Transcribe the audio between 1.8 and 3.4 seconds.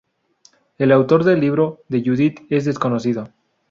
de Judit es desconocido.